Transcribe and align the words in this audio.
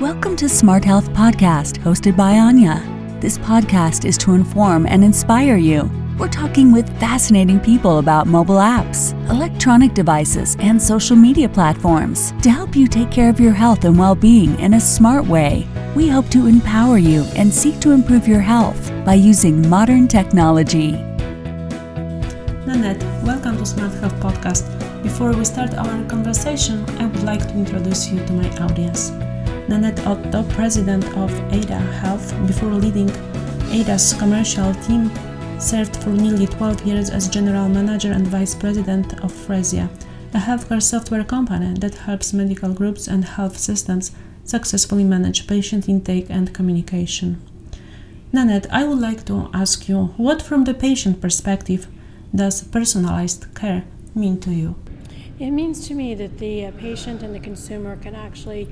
Welcome 0.00 0.34
to 0.36 0.48
Smart 0.48 0.84
Health 0.84 1.08
Podcast, 1.10 1.78
hosted 1.78 2.16
by 2.16 2.32
Anya. 2.32 2.82
This 3.20 3.38
podcast 3.38 4.04
is 4.04 4.18
to 4.18 4.34
inform 4.34 4.86
and 4.86 5.04
inspire 5.04 5.56
you. 5.56 5.88
We're 6.18 6.26
talking 6.28 6.72
with 6.72 6.98
fascinating 6.98 7.60
people 7.60 8.00
about 8.00 8.26
mobile 8.26 8.56
apps, 8.56 9.12
electronic 9.30 9.94
devices, 9.94 10.56
and 10.58 10.82
social 10.82 11.14
media 11.14 11.48
platforms 11.48 12.32
to 12.42 12.50
help 12.50 12.74
you 12.74 12.88
take 12.88 13.12
care 13.12 13.30
of 13.30 13.38
your 13.38 13.52
health 13.52 13.84
and 13.84 13.96
well 13.96 14.16
being 14.16 14.58
in 14.58 14.74
a 14.74 14.80
smart 14.80 15.26
way. 15.26 15.64
We 15.94 16.08
hope 16.08 16.28
to 16.30 16.48
empower 16.48 16.98
you 16.98 17.22
and 17.36 17.54
seek 17.54 17.78
to 17.80 17.92
improve 17.92 18.26
your 18.26 18.40
health 18.40 18.90
by 19.04 19.14
using 19.14 19.68
modern 19.68 20.08
technology. 20.08 20.92
Nanette, 22.66 23.00
welcome 23.22 23.58
to 23.58 23.64
Smart 23.64 23.92
Health 23.94 24.14
Podcast. 24.14 24.64
Before 25.04 25.32
we 25.32 25.44
start 25.44 25.72
our 25.74 26.04
conversation, 26.06 26.84
I 26.98 27.06
would 27.06 27.22
like 27.22 27.46
to 27.46 27.54
introduce 27.54 28.10
you 28.10 28.18
to 28.26 28.32
my 28.32 28.50
audience. 28.58 29.12
Nanette 29.66 30.06
Otto, 30.06 30.42
president 30.50 31.04
of 31.16 31.32
Ada 31.50 31.78
Health, 31.78 32.34
before 32.46 32.72
leading 32.72 33.10
Ada's 33.72 34.12
commercial 34.12 34.74
team, 34.86 35.10
served 35.58 35.96
for 35.96 36.10
nearly 36.10 36.46
12 36.46 36.82
years 36.86 37.08
as 37.08 37.28
general 37.28 37.68
manager 37.70 38.12
and 38.12 38.26
vice 38.26 38.54
president 38.54 39.14
of 39.24 39.32
Phreesia, 39.32 39.88
a 40.34 40.38
healthcare 40.38 40.82
software 40.82 41.24
company 41.24 41.72
that 41.80 41.94
helps 41.94 42.34
medical 42.34 42.74
groups 42.74 43.08
and 43.08 43.24
health 43.24 43.56
systems 43.56 44.12
successfully 44.44 45.04
manage 45.04 45.46
patient 45.46 45.88
intake 45.88 46.26
and 46.28 46.52
communication. 46.52 47.40
Nanette, 48.34 48.66
I 48.70 48.84
would 48.84 48.98
like 48.98 49.24
to 49.26 49.48
ask 49.54 49.88
you 49.88 50.12
what, 50.18 50.42
from 50.42 50.64
the 50.64 50.74
patient 50.74 51.22
perspective, 51.22 51.86
does 52.34 52.64
personalized 52.64 53.46
care 53.54 53.84
mean 54.14 54.40
to 54.40 54.50
you? 54.50 54.74
It 55.38 55.50
means 55.50 55.88
to 55.88 55.94
me 55.94 56.14
that 56.14 56.38
the 56.38 56.66
uh, 56.66 56.70
patient 56.72 57.22
and 57.24 57.34
the 57.34 57.40
consumer 57.40 57.96
can 57.96 58.14
actually 58.14 58.68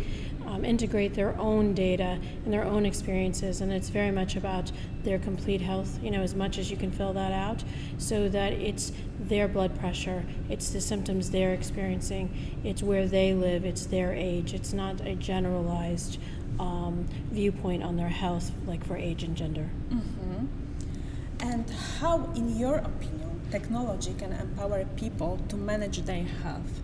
um, 0.52 0.64
integrate 0.66 1.14
their 1.14 1.36
own 1.38 1.72
data 1.72 2.18
and 2.44 2.52
their 2.52 2.64
own 2.64 2.84
experiences, 2.84 3.62
and 3.62 3.72
it's 3.72 3.88
very 3.88 4.10
much 4.10 4.36
about 4.36 4.70
their 5.02 5.18
complete 5.18 5.62
health, 5.62 5.98
you 6.02 6.10
know, 6.10 6.20
as 6.20 6.34
much 6.34 6.58
as 6.58 6.70
you 6.70 6.76
can 6.76 6.92
fill 6.92 7.14
that 7.14 7.32
out, 7.32 7.64
so 7.96 8.28
that 8.28 8.52
it's 8.52 8.92
their 9.18 9.48
blood 9.48 9.78
pressure, 9.78 10.24
it's 10.50 10.70
the 10.70 10.80
symptoms 10.80 11.30
they're 11.30 11.54
experiencing, 11.54 12.60
it's 12.64 12.82
where 12.82 13.06
they 13.06 13.32
live, 13.32 13.64
it's 13.64 13.86
their 13.86 14.12
age, 14.12 14.52
it's 14.52 14.74
not 14.74 15.00
a 15.00 15.14
generalized 15.14 16.18
um, 16.60 17.06
viewpoint 17.30 17.82
on 17.82 17.96
their 17.96 18.08
health, 18.08 18.52
like 18.66 18.84
for 18.86 18.96
age 18.96 19.22
and 19.22 19.34
gender. 19.34 19.70
Mm-hmm. 19.88 20.46
And 21.40 21.70
how, 21.98 22.30
in 22.36 22.56
your 22.56 22.76
opinion, 22.76 23.40
technology 23.50 24.14
can 24.18 24.32
empower 24.32 24.84
people 24.96 25.40
to 25.48 25.56
manage 25.56 26.02
their 26.02 26.24
health? 26.24 26.82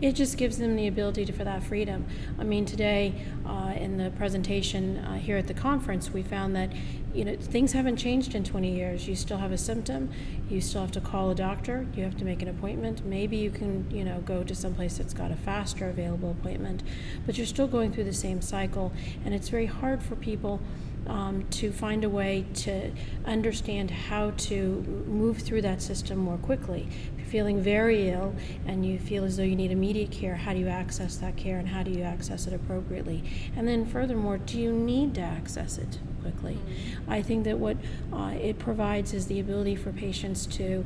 It 0.00 0.12
just 0.12 0.38
gives 0.38 0.56
them 0.56 0.76
the 0.76 0.86
ability 0.86 1.26
to, 1.26 1.32
for 1.32 1.44
that 1.44 1.62
freedom. 1.62 2.06
I 2.38 2.44
mean, 2.44 2.64
today 2.64 3.14
uh, 3.44 3.74
in 3.76 3.98
the 3.98 4.10
presentation 4.10 4.96
uh, 4.96 5.14
here 5.14 5.36
at 5.36 5.46
the 5.46 5.54
conference, 5.54 6.10
we 6.10 6.22
found 6.22 6.56
that 6.56 6.72
you 7.12 7.24
know 7.24 7.36
things 7.36 7.72
haven't 7.72 7.96
changed 7.96 8.34
in 8.34 8.42
20 8.42 8.72
years. 8.72 9.06
You 9.06 9.14
still 9.14 9.36
have 9.36 9.52
a 9.52 9.58
symptom, 9.58 10.10
you 10.48 10.62
still 10.62 10.80
have 10.80 10.92
to 10.92 11.00
call 11.00 11.30
a 11.30 11.34
doctor, 11.34 11.86
you 11.94 12.04
have 12.04 12.16
to 12.16 12.24
make 12.24 12.40
an 12.40 12.48
appointment. 12.48 13.04
Maybe 13.04 13.36
you 13.36 13.50
can 13.50 13.90
you 13.90 14.04
know 14.04 14.20
go 14.20 14.42
to 14.42 14.54
someplace 14.54 14.96
that's 14.96 15.12
got 15.12 15.30
a 15.30 15.36
faster 15.36 15.90
available 15.90 16.30
appointment, 16.30 16.82
but 17.26 17.36
you're 17.36 17.46
still 17.46 17.68
going 17.68 17.92
through 17.92 18.04
the 18.04 18.12
same 18.14 18.40
cycle, 18.40 18.92
and 19.24 19.34
it's 19.34 19.50
very 19.50 19.66
hard 19.66 20.02
for 20.02 20.16
people 20.16 20.60
um, 21.06 21.44
to 21.50 21.72
find 21.72 22.04
a 22.04 22.08
way 22.08 22.44
to 22.54 22.90
understand 23.24 23.90
how 23.90 24.30
to 24.32 25.04
move 25.06 25.38
through 25.38 25.62
that 25.62 25.82
system 25.82 26.18
more 26.18 26.36
quickly. 26.38 26.88
If 27.12 27.18
you're 27.18 27.26
feeling 27.26 27.60
very 27.60 28.10
ill 28.10 28.34
and 28.66 28.84
you 28.84 28.98
feel 28.98 29.24
as 29.24 29.36
though 29.36 29.42
you 29.42 29.56
need 29.56 29.70
immediate 29.70 30.10
care, 30.10 30.36
how 30.36 30.52
do 30.52 30.58
you 30.58 30.68
access 30.68 31.16
that 31.16 31.36
care 31.36 31.58
and 31.58 31.68
how 31.68 31.82
do 31.82 31.90
you 31.90 32.02
access 32.02 32.46
it 32.46 32.52
appropriately? 32.52 33.24
And 33.56 33.66
then, 33.66 33.86
furthermore, 33.86 34.38
do 34.38 34.60
you 34.60 34.72
need 34.72 35.14
to 35.14 35.20
access 35.20 35.78
it 35.78 35.98
quickly? 36.22 36.54
Mm-hmm. 36.54 37.10
I 37.10 37.22
think 37.22 37.44
that 37.44 37.58
what 37.58 37.76
uh, 38.12 38.34
it 38.40 38.58
provides 38.58 39.12
is 39.12 39.26
the 39.26 39.40
ability 39.40 39.76
for 39.76 39.92
patients 39.92 40.46
to 40.46 40.84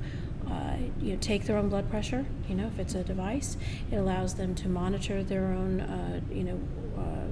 uh, 0.51 0.77
you 1.01 1.13
know, 1.13 1.19
take 1.21 1.45
their 1.45 1.57
own 1.57 1.69
blood 1.69 1.89
pressure. 1.91 2.27
You 2.49 2.55
know, 2.55 2.67
if 2.67 2.79
it's 2.79 2.95
a 2.95 3.03
device, 3.03 3.57
it 3.91 3.97
allows 3.97 4.35
them 4.35 4.55
to 4.57 4.69
monitor 4.69 5.23
their 5.23 5.47
own, 5.47 5.81
uh, 5.81 6.21
you 6.31 6.45
know, 6.45 6.61
uh, 6.99 7.24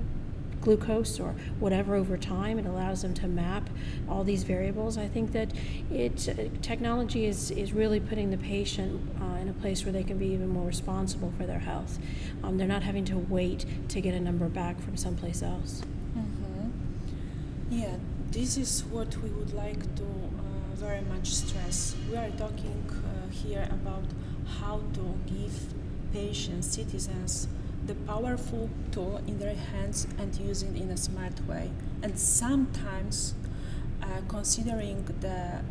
glucose 0.62 1.20
or 1.20 1.34
whatever 1.60 1.94
over 1.94 2.16
time. 2.16 2.58
It 2.58 2.66
allows 2.66 3.02
them 3.02 3.12
to 3.14 3.28
map 3.28 3.68
all 4.08 4.24
these 4.24 4.44
variables. 4.44 4.96
I 4.96 5.08
think 5.08 5.32
that 5.32 5.52
it 5.90 6.28
technology 6.62 7.26
is, 7.26 7.50
is 7.50 7.72
really 7.72 8.00
putting 8.00 8.30
the 8.30 8.38
patient 8.38 9.00
uh, 9.20 9.40
in 9.40 9.48
a 9.48 9.52
place 9.52 9.84
where 9.84 9.92
they 9.92 10.04
can 10.04 10.18
be 10.18 10.28
even 10.28 10.48
more 10.48 10.66
responsible 10.66 11.32
for 11.36 11.44
their 11.44 11.58
health. 11.58 11.98
Um, 12.42 12.56
they're 12.56 12.66
not 12.66 12.82
having 12.82 13.04
to 13.06 13.18
wait 13.18 13.66
to 13.88 14.00
get 14.00 14.14
a 14.14 14.20
number 14.20 14.48
back 14.48 14.80
from 14.80 14.96
someplace 14.96 15.42
else. 15.42 15.82
Mm-hmm. 16.16 16.70
Yeah, 17.70 17.96
this 18.30 18.56
is 18.56 18.84
what 18.84 19.16
we 19.22 19.30
would 19.30 19.52
like 19.52 19.82
to 19.96 20.04
uh, 20.04 20.74
very 20.76 21.02
much 21.02 21.34
stress. 21.34 21.94
We 22.10 22.16
are 22.16 22.30
talking 22.30 22.84
uh, 22.90 23.30
here 23.30 23.68
about 23.70 24.04
how 24.60 24.80
to 24.94 25.14
give 25.26 25.74
patients, 26.12 26.66
citizens, 26.66 27.48
the 27.86 27.94
powerful 27.94 28.70
tool 28.90 29.20
in 29.26 29.38
their 29.38 29.54
hands 29.54 30.06
and 30.18 30.34
using 30.36 30.76
in 30.76 30.90
a 30.90 30.96
smart 30.96 31.46
way. 31.46 31.70
And 32.02 32.18
sometimes, 32.18 33.34
uh, 34.02 34.06
considering 34.28 35.04
the 35.20 35.62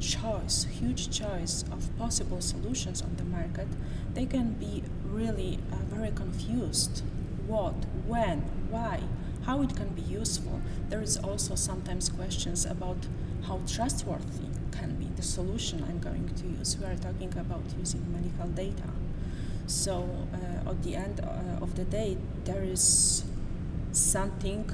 choice, 0.00 0.66
huge 0.70 1.10
choice 1.10 1.64
of 1.72 1.96
possible 1.98 2.40
solutions 2.40 3.02
on 3.02 3.16
the 3.16 3.24
market, 3.24 3.68
they 4.14 4.26
can 4.26 4.52
be 4.52 4.82
really 5.04 5.58
uh, 5.72 5.76
very 5.94 6.10
confused. 6.10 7.02
What, 7.46 7.74
when, 8.06 8.40
why, 8.70 9.00
how 9.44 9.62
it 9.62 9.76
can 9.76 9.88
be 9.88 10.02
useful. 10.02 10.60
There 10.88 11.02
is 11.02 11.16
also 11.16 11.54
sometimes 11.54 12.08
questions 12.08 12.64
about 12.64 12.96
how 13.46 13.60
trustworthy 13.66 14.48
can 14.72 14.96
be 14.96 15.06
the 15.16 15.22
solution 15.22 15.84
I'm 15.86 15.98
going 15.98 16.28
to 16.34 16.46
use. 16.46 16.78
We 16.78 16.86
are 16.86 16.96
talking 16.96 17.32
about 17.36 17.62
using 17.78 18.10
medical 18.12 18.48
data. 18.48 18.88
So 19.66 20.08
uh, 20.32 20.70
at 20.70 20.82
the 20.82 20.94
end 20.94 21.20
uh, 21.20 21.62
of 21.62 21.74
the 21.74 21.84
day, 21.84 22.18
there 22.44 22.62
is 22.62 23.24
something 23.92 24.70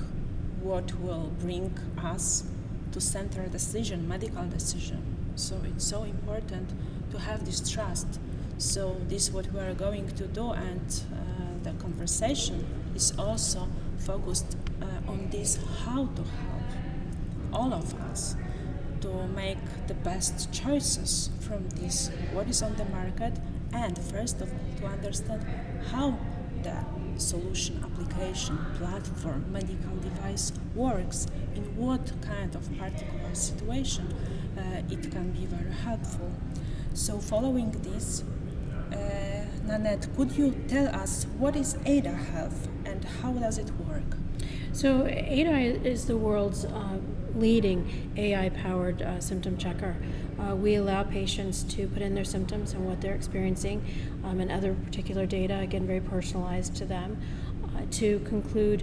what 0.60 0.98
will 1.00 1.30
bring 1.40 1.78
us 2.02 2.44
to 2.92 3.00
center 3.00 3.46
decision, 3.46 4.08
medical 4.08 4.46
decision. 4.46 5.02
So 5.36 5.60
it's 5.64 5.84
so 5.84 6.02
important 6.02 6.70
to 7.12 7.18
have 7.18 7.44
this 7.44 7.70
trust. 7.70 8.18
So 8.58 8.96
this 9.08 9.28
is 9.28 9.32
what 9.32 9.50
we 9.52 9.60
are 9.60 9.74
going 9.74 10.08
to 10.08 10.26
do, 10.26 10.50
and 10.52 11.02
uh, 11.12 11.16
the 11.62 11.72
conversation 11.78 12.66
is 12.94 13.12
also 13.18 13.68
focused 13.98 14.56
uh, 14.82 15.10
on 15.10 15.30
this: 15.30 15.58
how 15.84 16.06
to 16.06 16.22
help 16.22 16.68
all 17.52 17.72
of 17.72 17.94
us 18.10 18.36
to 19.00 19.08
make 19.28 19.58
the 19.86 19.94
best 19.94 20.52
choices 20.52 21.30
from 21.40 21.68
this 21.70 22.10
what 22.32 22.48
is 22.48 22.62
on 22.62 22.74
the 22.76 22.84
market 22.86 23.32
and 23.72 23.98
first 23.98 24.40
of 24.40 24.52
all 24.52 24.58
to 24.78 24.86
understand 24.86 25.44
how 25.90 26.18
the 26.62 26.76
solution 27.16 27.82
application 27.84 28.58
platform 28.78 29.44
medical 29.52 29.96
device 29.96 30.52
works 30.74 31.26
in 31.54 31.62
what 31.76 32.12
kind 32.22 32.54
of 32.54 32.78
particular 32.78 33.34
situation 33.34 34.06
uh, 34.56 34.82
it 34.90 35.10
can 35.10 35.30
be 35.32 35.46
very 35.46 35.72
helpful 35.72 36.30
so 36.94 37.18
following 37.18 37.70
this 37.82 38.24
uh, 38.92 39.44
Nanette, 39.64 40.08
could 40.16 40.32
you 40.32 40.52
tell 40.66 40.88
us 40.88 41.26
what 41.38 41.54
is 41.54 41.76
Ada 41.86 42.10
Health 42.10 42.68
and 42.84 43.04
how 43.04 43.32
does 43.32 43.58
it 43.58 43.70
work? 43.88 44.16
So 44.72 45.06
Ada 45.06 45.86
is 45.86 46.06
the 46.06 46.16
world's 46.16 46.64
uh, 46.64 46.98
leading 47.34 48.10
AI-powered 48.16 49.02
uh, 49.02 49.20
symptom 49.20 49.56
checker. 49.56 49.96
Uh, 50.40 50.54
we 50.54 50.76
allow 50.76 51.02
patients 51.02 51.62
to 51.64 51.86
put 51.88 52.02
in 52.02 52.14
their 52.14 52.24
symptoms 52.24 52.72
and 52.72 52.86
what 52.86 53.00
they're 53.00 53.14
experiencing 53.14 53.84
um, 54.24 54.40
and 54.40 54.50
other 54.50 54.74
particular 54.74 55.26
data, 55.26 55.58
again, 55.58 55.86
very 55.86 56.00
personalized 56.00 56.74
to 56.76 56.84
them, 56.84 57.18
uh, 57.64 57.80
to 57.90 58.20
conclude 58.20 58.80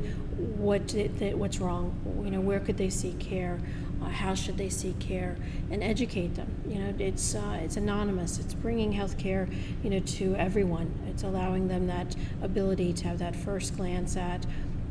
what 0.57 0.93
it, 0.93 1.37
what's 1.37 1.59
wrong. 1.59 1.95
You 2.23 2.31
know, 2.31 2.41
where 2.41 2.59
could 2.59 2.77
they 2.77 2.89
seek 2.89 3.19
care? 3.19 3.59
Uh, 4.01 4.09
how 4.09 4.35
should 4.35 4.57
they 4.57 4.69
seek 4.69 4.99
care? 4.99 5.35
And 5.71 5.83
educate 5.83 6.35
them. 6.35 6.53
You 6.67 6.75
know, 6.75 6.93
it's 6.99 7.33
uh, 7.33 7.59
it's 7.61 7.77
anonymous. 7.77 8.37
It's 8.37 8.53
bringing 8.53 8.93
healthcare, 8.93 9.51
you 9.83 9.89
know, 9.89 9.99
to 9.99 10.35
everyone. 10.35 10.93
It's 11.09 11.23
allowing 11.23 11.67
them 11.67 11.87
that 11.87 12.15
ability 12.43 12.93
to 12.93 13.07
have 13.07 13.17
that 13.19 13.35
first 13.35 13.75
glance 13.75 14.15
at 14.15 14.45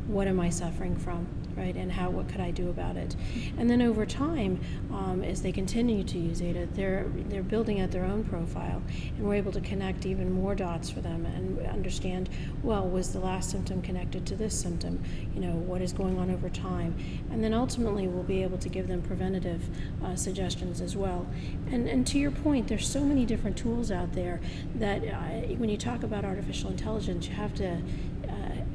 what 0.08 0.26
am 0.26 0.40
I 0.40 0.50
suffering 0.50 0.96
from? 0.96 1.26
Right? 1.56 1.74
And 1.74 1.90
how 1.90 2.10
what 2.10 2.28
could 2.28 2.40
I 2.40 2.50
do 2.50 2.68
about 2.68 2.96
it? 2.96 3.16
And 3.58 3.68
then 3.68 3.82
over 3.82 4.04
time, 4.06 4.60
um, 4.92 5.22
as 5.22 5.42
they 5.42 5.52
continue 5.52 6.04
to 6.04 6.18
use 6.18 6.42
Ada, 6.42 6.66
they're 6.74 7.06
they're 7.28 7.42
building 7.42 7.80
out 7.80 7.90
their 7.90 8.04
own 8.04 8.24
profile, 8.24 8.82
and 9.16 9.26
we're 9.26 9.34
able 9.34 9.52
to 9.52 9.60
connect 9.60 10.06
even 10.06 10.32
more 10.32 10.54
dots 10.54 10.90
for 10.90 11.00
them 11.00 11.26
and 11.26 11.66
understand. 11.66 12.28
Well, 12.62 12.86
was 12.88 13.12
the 13.12 13.20
last 13.20 13.50
symptom 13.50 13.82
connected 13.82 14.26
to 14.26 14.36
this 14.36 14.58
symptom? 14.58 15.02
You 15.34 15.40
know, 15.40 15.54
what 15.54 15.80
is 15.80 15.92
going 15.92 16.18
on 16.18 16.30
over 16.30 16.48
time? 16.48 16.94
And 17.30 17.42
then 17.42 17.54
ultimately, 17.54 18.06
we'll 18.06 18.22
be 18.22 18.42
able 18.42 18.58
to 18.58 18.68
give 18.68 18.88
them 18.88 19.02
preventative 19.02 19.62
uh, 20.04 20.16
suggestions 20.16 20.80
as 20.80 20.96
well. 20.96 21.26
And 21.70 21.88
and 21.88 22.06
to 22.08 22.18
your 22.18 22.30
point, 22.30 22.68
there's 22.68 22.88
so 22.88 23.00
many 23.00 23.24
different 23.24 23.56
tools 23.56 23.90
out 23.90 24.12
there 24.12 24.40
that 24.76 25.02
uh, 25.02 25.54
when 25.56 25.68
you 25.68 25.76
talk 25.76 26.02
about 26.02 26.24
artificial 26.24 26.70
intelligence, 26.70 27.28
you 27.28 27.34
have 27.34 27.54
to 27.54 27.80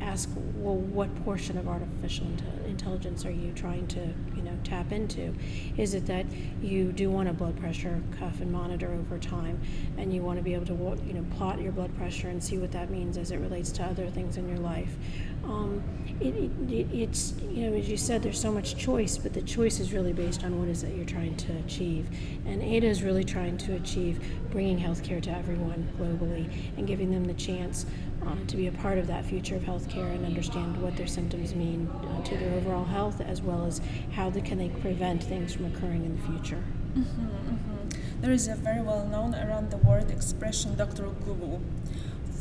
ask, 0.02 0.30
well, 0.56 0.76
what 0.76 1.24
portion 1.24 1.58
of 1.58 1.68
artificial 1.68 2.26
intelligence 2.26 2.61
are 2.86 3.32
you 3.32 3.52
trying 3.54 3.88
to, 3.88 4.00
you 4.36 4.42
know, 4.42 4.58
tap 4.64 4.92
into? 4.92 5.34
Is 5.78 5.94
it 5.94 6.06
that 6.08 6.26
you 6.62 6.92
do 6.92 7.10
want 7.10 7.30
a 7.30 7.34
blood 7.34 7.60
pressure 7.60 8.02
cuff 8.20 8.42
and 8.42 8.52
monitor 8.52 8.92
over 8.94 9.18
time, 9.18 9.60
and 9.98 10.14
you 10.14 10.22
want 10.22 10.38
to 10.38 10.44
be 10.44 10.54
able 10.54 10.66
to, 10.68 11.04
you 11.06 11.14
know, 11.14 11.26
plot 11.38 11.62
your 11.62 11.72
blood 11.72 11.96
pressure 11.98 12.30
and 12.30 12.44
see 12.44 12.58
what 12.58 12.72
that 12.72 12.90
means 12.90 13.18
as 13.18 13.32
it 13.32 13.38
relates 13.38 13.72
to 13.74 13.84
other 13.84 14.08
things 14.10 14.38
in 14.38 14.50
your 14.50 14.60
life? 14.60 14.96
Um, 15.44 15.84
it, 16.20 16.36
it, 16.72 16.88
it's, 16.94 17.34
you 17.50 17.70
know, 17.70 17.76
as 17.76 17.90
you 17.90 17.98
said, 17.98 18.22
there's 18.22 18.40
so 18.40 18.52
much 18.52 18.78
choice, 18.78 19.18
but 19.18 19.34
the 19.34 19.42
choice 19.42 19.80
is 19.80 19.92
really 19.92 20.14
based 20.14 20.44
on 20.44 20.60
what 20.60 20.68
is 20.68 20.84
it 20.84 20.96
you're 20.96 21.06
trying 21.06 21.36
to 21.38 21.58
achieve. 21.58 22.08
And 22.46 22.62
ADA 22.62 22.88
is 22.88 23.02
really 23.02 23.24
trying 23.24 23.58
to 23.60 23.76
achieve 23.76 24.24
bringing 24.52 24.78
healthcare 24.78 25.22
to 25.24 25.32
everyone 25.32 25.90
globally 26.00 26.52
and 26.78 26.86
giving 26.86 27.12
them 27.12 27.26
the 27.26 27.34
chance 27.34 27.86
uh, 28.26 28.36
to 28.48 28.56
be 28.56 28.68
a 28.68 28.72
part 28.72 29.00
of 29.00 29.08
that 29.08 29.26
future 29.26 29.56
of 29.56 29.64
healthcare 29.64 30.14
and 30.14 30.26
understand 30.26 30.80
what 30.82 30.96
their 30.96 31.08
symptoms 31.08 31.56
mean 31.56 31.88
uh, 31.88 32.24
to 32.24 32.38
their 32.38 32.54
overall 32.54 32.86
health, 32.86 33.20
as 33.22 33.42
well 33.42 33.66
as 33.66 33.82
how 34.12 34.30
they, 34.30 34.42
can 34.42 34.60
they 34.60 34.70
prevent 34.70 35.24
things 35.24 35.54
from 35.54 35.66
occurring 35.66 36.06
in 36.06 36.16
the 36.16 36.28
future. 36.28 36.64
Mm-hmm, 36.94 37.26
mm-hmm. 37.26 38.22
There 38.22 38.32
is 38.32 38.48
a 38.48 38.56
very 38.56 38.82
well 38.82 39.08
known 39.08 39.34
around 39.34 39.72
the 39.72 39.78
world 39.78 40.12
expression, 40.12 40.76
Dr. 40.76 41.06
Google. 41.26 41.62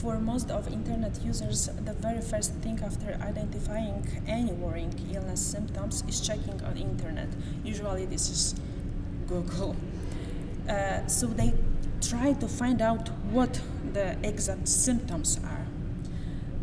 For 0.00 0.18
most 0.18 0.50
of 0.50 0.72
internet 0.72 1.22
users, 1.22 1.66
the 1.66 1.92
very 1.92 2.22
first 2.22 2.52
thing 2.62 2.80
after 2.82 3.18
identifying 3.20 4.06
any 4.26 4.52
worrying 4.52 4.94
illness 5.12 5.40
symptoms 5.40 6.04
is 6.08 6.20
checking 6.20 6.62
on 6.64 6.78
internet. 6.78 7.28
Usually, 7.64 8.06
this 8.06 8.30
is 8.30 8.54
Google. 9.28 9.76
Uh, 10.68 11.06
so 11.06 11.26
they 11.26 11.52
try 12.00 12.32
to 12.32 12.48
find 12.48 12.80
out 12.80 13.08
what 13.30 13.60
the 13.92 14.16
exact 14.26 14.68
symptoms 14.68 15.38
are 15.44 15.66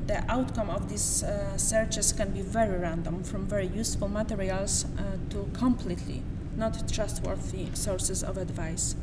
the 0.07 0.23
outcome 0.31 0.69
of 0.69 0.89
these 0.89 1.21
uh, 1.23 1.57
searches 1.57 2.13
can 2.13 2.31
be 2.31 2.41
very 2.41 2.79
random, 2.79 3.23
from 3.23 3.45
very 3.45 3.67
useful 3.67 4.07
materials 4.07 4.85
uh, 4.85 5.17
to 5.29 5.49
completely 5.53 6.23
not 6.55 6.87
trustworthy 6.91 7.67
sources 7.73 8.23
of 8.23 8.37
advice. 8.37 8.95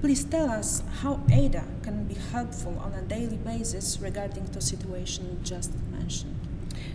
Please 0.00 0.22
tell 0.22 0.48
us 0.48 0.82
how 1.00 1.20
ADA 1.28 1.64
can 1.82 2.04
be 2.04 2.14
helpful 2.14 2.78
on 2.78 2.92
a 2.94 3.02
daily 3.02 3.36
basis 3.36 3.98
regarding 4.00 4.44
the 4.46 4.60
situation 4.60 5.40
just 5.42 5.72
mentioned. 5.90 6.36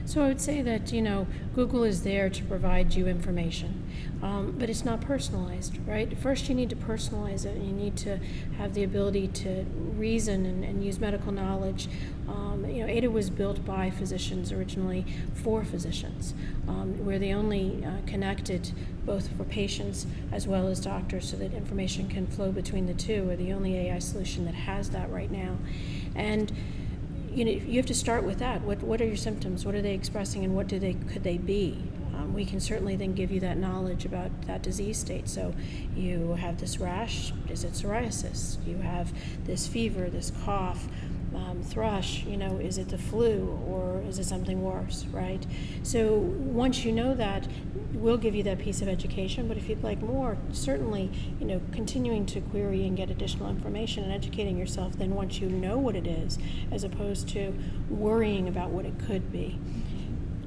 So 0.06 0.22
I 0.22 0.30
would 0.30 0.40
say 0.40 0.62
that 0.62 0.94
you 0.94 1.02
know 1.02 1.28
Google 1.54 1.84
is 1.84 2.04
there 2.04 2.30
to 2.30 2.44
provide 2.46 2.94
you 2.94 3.08
information, 3.08 3.83
um, 4.22 4.56
but 4.58 4.70
it's 4.70 4.86
not 4.86 5.02
personalized, 5.02 5.78
right? 5.86 6.18
First, 6.18 6.48
you 6.48 6.56
need 6.56 6.70
to 6.70 6.76
personalize 6.76 7.46
it. 7.46 7.58
You 7.58 7.74
need 7.74 7.98
to 7.98 8.20
have 8.58 8.74
the 8.74 8.84
ability 8.84 9.28
to 9.30 9.66
reason 9.98 10.46
and, 10.46 10.64
and 10.64 10.84
use 10.84 11.00
medical 11.00 11.32
knowledge. 11.32 11.88
Um, 12.28 12.66
you 12.68 12.82
know, 12.86 12.92
ADA 12.92 13.12
was 13.12 13.30
built 13.30 13.66
by 13.66 13.90
physicians 13.90 14.52
originally 14.52 15.06
for 15.34 15.66
physicians. 15.66 16.34
Um, 16.68 17.06
we're 17.06 17.20
the 17.20 17.34
only 17.34 17.84
uh, 17.86 18.06
connected 18.08 18.72
both 19.06 19.36
for 19.36 19.44
patients 19.44 20.08
as 20.32 20.48
well 20.48 20.68
as 20.68 20.80
doctors, 20.80 21.30
so 21.30 21.38
that 21.38 21.54
information 21.54 22.08
can 22.08 22.26
flow 22.28 22.52
between 22.52 22.86
the 22.86 22.94
two. 22.94 23.24
We're 23.24 23.36
the 23.36 23.52
only 23.52 23.76
AI 23.78 24.00
solution 24.00 24.46
that 24.46 24.54
has 24.54 24.90
that 24.92 25.12
right 25.12 25.30
now, 25.30 25.58
and 26.16 26.52
you 27.34 27.46
know, 27.46 27.52
you 27.52 27.78
have 27.78 27.88
to 27.88 27.96
start 27.96 28.24
with 28.24 28.40
that. 28.40 28.62
What, 28.62 28.82
what 28.84 29.02
are 29.02 29.06
your 29.06 29.18
symptoms? 29.18 29.66
What 29.66 29.76
are 29.76 29.82
they 29.82 29.94
expressing, 29.96 30.44
and 30.44 30.56
what 30.56 30.68
do 30.68 30.80
they 30.80 30.94
could 30.94 31.24
they 31.24 31.38
be? 31.38 31.78
Um, 32.14 32.34
we 32.34 32.46
can 32.46 32.60
certainly 32.60 32.96
then 32.96 33.14
give 33.14 33.32
you 33.32 33.40
that 33.42 33.58
knowledge 33.58 34.06
about 34.06 34.30
that 34.48 34.62
disease 34.62 35.00
state. 35.00 35.28
So, 35.28 35.54
you 35.96 36.34
have 36.34 36.60
this 36.60 36.80
rash. 36.80 37.34
Is 37.50 37.64
it 37.64 37.74
psoriasis? 37.74 38.66
You 38.66 38.78
have 38.78 39.14
this 39.46 39.68
fever, 39.68 40.10
this 40.10 40.32
cough 40.46 40.88
um, 41.36 41.64
thrush, 41.64 42.24
you 42.26 42.38
know, 42.38 42.58
is 42.58 42.78
it 42.78 42.90
the 42.90 42.98
flu 42.98 43.60
or 43.68 44.02
is 44.08 44.20
it 44.20 44.26
something 44.26 44.62
worse, 44.62 45.06
right? 45.12 45.46
So 45.82 46.14
once 46.14 46.86
you 46.86 46.92
know 46.92 47.16
that, 47.16 47.48
we'll 47.94 48.18
give 48.18 48.36
you 48.36 48.44
that 48.44 48.60
piece 48.60 48.82
of 48.82 48.88
education. 48.88 49.48
But 49.48 49.58
if 49.58 49.70
you'd 49.70 49.84
like 49.84 50.02
more, 50.02 50.38
certainly, 50.52 51.12
you 51.40 51.46
know, 51.46 51.62
continuing 51.72 52.26
to 52.28 52.42
query 52.42 52.86
and 52.86 52.96
get 52.96 53.10
additional 53.10 53.50
information 53.50 54.04
and 54.04 54.14
educating 54.14 54.58
yourself. 54.58 54.94
Then 54.94 55.16
once 55.16 55.40
you 55.40 55.50
know 55.50 55.78
what 55.78 55.96
it 55.96 56.08
is, 56.08 56.38
as 56.72 56.84
opposed 56.84 57.30
to 57.30 57.54
worrying 57.90 58.48
about 58.48 58.70
what 58.70 58.86
it 58.86 58.94
could 59.00 59.32
be 59.32 59.60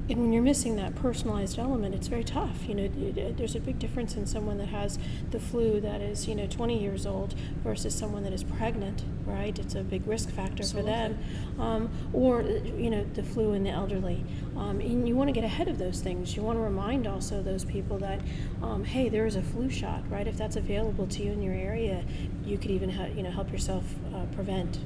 and 0.09 0.21
when 0.21 0.31
you're 0.31 0.43
missing 0.43 0.77
that 0.77 0.95
personalized 0.95 1.59
element, 1.59 1.93
it's 1.93 2.07
very 2.07 2.23
tough. 2.23 2.65
You 2.65 2.75
know, 2.75 2.83
it, 2.83 3.17
it, 3.17 3.37
there's 3.37 3.55
a 3.55 3.59
big 3.59 3.77
difference 3.77 4.15
in 4.15 4.25
someone 4.25 4.57
that 4.57 4.69
has 4.69 4.97
the 5.31 5.39
flu 5.39 5.81
that 5.81 5.99
is, 6.01 6.27
you 6.27 6.35
know, 6.35 6.47
20 6.47 6.79
years 6.81 7.05
old 7.05 7.35
versus 7.61 7.93
someone 7.93 8.23
that 8.23 8.31
is 8.31 8.43
pregnant, 8.43 9.03
right? 9.25 9.57
It's 9.59 9.75
a 9.75 9.83
big 9.83 10.07
risk 10.07 10.29
factor 10.29 10.63
Absolutely. 10.63 10.91
for 10.91 10.97
them. 10.97 11.19
Um, 11.59 11.89
or, 12.13 12.41
you 12.41 12.89
know, 12.89 13.05
the 13.15 13.23
flu 13.23 13.51
in 13.51 13.63
the 13.63 13.69
elderly. 13.69 14.23
Um, 14.55 14.79
and 14.79 15.07
you 15.07 15.15
want 15.15 15.27
to 15.27 15.33
get 15.33 15.43
ahead 15.43 15.67
of 15.67 15.77
those 15.77 15.99
things. 15.99 16.37
You 16.37 16.41
want 16.41 16.57
to 16.57 16.61
remind 16.61 17.05
also 17.05 17.43
those 17.43 17.65
people 17.65 17.97
that, 17.99 18.21
um, 18.63 18.85
hey, 18.85 19.09
there 19.09 19.25
is 19.25 19.35
a 19.35 19.41
flu 19.41 19.69
shot, 19.69 20.09
right? 20.09 20.25
If 20.25 20.37
that's 20.37 20.55
available 20.55 21.07
to 21.07 21.23
you 21.23 21.33
in 21.33 21.41
your 21.41 21.53
area, 21.53 22.05
you 22.45 22.57
could 22.57 22.71
even, 22.71 22.89
ha- 22.89 23.09
you 23.13 23.23
know, 23.23 23.31
help 23.31 23.51
yourself 23.51 23.83
uh, 24.15 24.25
prevent 24.33 24.79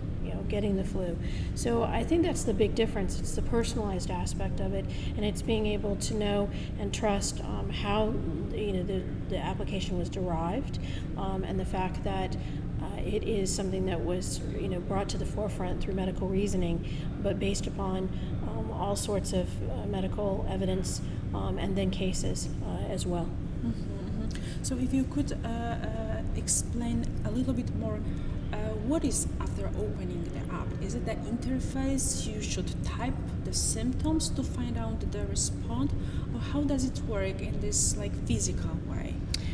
getting 0.51 0.75
the 0.75 0.83
flu. 0.83 1.17
So 1.55 1.83
I 1.83 2.03
think 2.03 2.23
that's 2.23 2.43
the 2.43 2.53
big 2.53 2.75
difference. 2.75 3.19
It's 3.19 3.35
the 3.35 3.41
personalized 3.41 4.11
aspect 4.11 4.59
of 4.59 4.73
it, 4.73 4.85
and 5.15 5.25
it's 5.25 5.41
being 5.41 5.65
able 5.65 5.95
to 5.95 6.13
know 6.13 6.49
and 6.79 6.93
trust 6.93 7.39
um, 7.41 7.69
how 7.69 8.13
you 8.53 8.73
know 8.73 8.83
the, 8.83 9.01
the 9.29 9.37
application 9.37 9.97
was 9.97 10.09
derived, 10.09 10.77
um, 11.17 11.43
and 11.43 11.59
the 11.59 11.65
fact 11.65 12.03
that 12.03 12.35
uh, 12.83 13.01
it 13.01 13.23
is 13.23 13.53
something 13.53 13.85
that 13.85 14.03
was 14.03 14.41
you 14.59 14.67
know 14.67 14.79
brought 14.81 15.07
to 15.09 15.17
the 15.17 15.25
forefront 15.25 15.81
through 15.81 15.93
medical 15.93 16.27
reasoning, 16.27 16.85
but 17.23 17.39
based 17.39 17.65
upon 17.65 18.09
um, 18.43 18.71
all 18.71 18.95
sorts 18.95 19.33
of 19.33 19.47
uh, 19.71 19.85
medical 19.87 20.45
evidence 20.49 21.01
um, 21.33 21.57
and 21.57 21.77
then 21.77 21.89
cases 21.89 22.49
uh, 22.65 22.91
as 22.91 23.05
well. 23.05 23.29
Mm-hmm, 23.65 23.69
mm-hmm. 23.69 24.63
So 24.63 24.77
if 24.77 24.93
you 24.93 25.05
could 25.05 25.31
uh, 25.31 25.47
uh, 25.47 26.21
explain 26.35 27.05
a 27.25 27.31
little 27.31 27.53
bit 27.53 27.73
more 27.75 27.99
what 28.87 29.03
is 29.05 29.27
after 29.39 29.67
opening 29.67 30.23
the 30.33 30.53
app? 30.53 30.67
Is 30.81 30.95
it 30.95 31.05
the 31.05 31.13
interface 31.13 32.25
you 32.27 32.41
should 32.41 32.71
type 32.83 33.13
the 33.45 33.53
symptoms 33.53 34.29
to 34.29 34.43
find 34.43 34.77
out 34.77 35.11
the 35.11 35.25
response, 35.27 35.91
or 36.33 36.39
how 36.39 36.61
does 36.61 36.85
it 36.85 36.99
work 37.07 37.41
in 37.41 37.59
this 37.61 37.95
like 37.97 38.13
physical? 38.27 38.80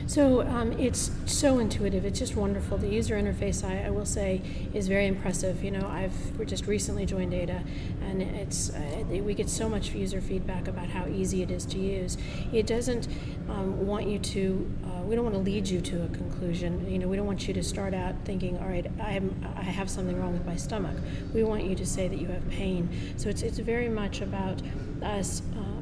So 0.07 0.41
um, 0.47 0.71
it's 0.79 1.11
so 1.25 1.59
intuitive. 1.59 2.05
It's 2.05 2.17
just 2.17 2.37
wonderful. 2.37 2.77
The 2.77 2.87
user 2.87 3.15
interface, 3.15 3.61
I, 3.61 3.87
I, 3.87 3.89
will 3.89 4.05
say, 4.05 4.41
is 4.73 4.87
very 4.87 5.05
impressive. 5.05 5.61
You 5.61 5.71
know, 5.71 5.85
I've 5.85 6.47
just 6.47 6.65
recently 6.65 7.05
joined 7.05 7.33
ADA, 7.33 7.61
and 8.01 8.21
it's 8.21 8.69
uh, 8.69 9.03
we 9.09 9.33
get 9.33 9.49
so 9.49 9.67
much 9.67 9.89
user 9.89 10.21
feedback 10.21 10.69
about 10.69 10.87
how 10.87 11.07
easy 11.07 11.43
it 11.43 11.51
is 11.51 11.65
to 11.65 11.77
use. 11.77 12.17
It 12.53 12.65
doesn't 12.65 13.09
um, 13.49 13.85
want 13.85 14.07
you 14.07 14.17
to. 14.17 14.73
Uh, 14.85 15.01
we 15.01 15.15
don't 15.15 15.25
want 15.25 15.35
to 15.35 15.41
lead 15.41 15.67
you 15.67 15.81
to 15.81 16.05
a 16.05 16.07
conclusion. 16.07 16.89
You 16.89 16.99
know, 16.99 17.09
we 17.09 17.17
don't 17.17 17.27
want 17.27 17.45
you 17.45 17.53
to 17.53 17.63
start 17.63 17.93
out 17.93 18.15
thinking, 18.23 18.57
all 18.59 18.67
right, 18.69 18.89
I 19.01 19.11
am, 19.11 19.35
I 19.57 19.63
have 19.63 19.89
something 19.89 20.17
wrong 20.17 20.31
with 20.31 20.45
my 20.45 20.55
stomach. 20.55 20.95
We 21.33 21.43
want 21.43 21.65
you 21.65 21.75
to 21.75 21.85
say 21.85 22.07
that 22.07 22.17
you 22.17 22.27
have 22.27 22.49
pain. 22.49 22.89
So 23.17 23.27
it's 23.27 23.41
it's 23.41 23.59
very 23.59 23.89
much 23.89 24.21
about 24.21 24.61
us. 25.03 25.41
Um, 25.57 25.73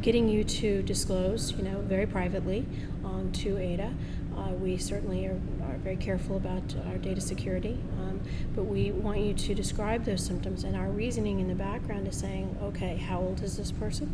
getting 0.00 0.28
you 0.28 0.44
to 0.44 0.80
disclose, 0.82 1.52
you 1.52 1.62
know, 1.64 1.80
very 1.80 2.06
privately 2.06 2.64
to 3.34 3.58
ADA. 3.58 3.92
Uh, 4.36 4.52
we 4.52 4.76
certainly 4.76 5.26
are, 5.26 5.40
are, 5.64 5.76
very 5.78 5.96
careful 5.96 6.36
about 6.36 6.62
our 6.86 6.96
data 6.96 7.20
security, 7.20 7.78
um, 7.98 8.20
but 8.54 8.64
we 8.64 8.92
want 8.92 9.18
you 9.18 9.34
to 9.34 9.54
describe 9.54 10.04
those 10.04 10.24
symptoms. 10.24 10.64
And 10.64 10.76
our 10.76 10.88
reasoning 10.88 11.40
in 11.40 11.48
the 11.48 11.54
background 11.54 12.06
is 12.06 12.16
saying, 12.16 12.56
okay, 12.62 12.96
how 12.96 13.20
old 13.20 13.42
is 13.42 13.56
this 13.56 13.72
person? 13.72 14.06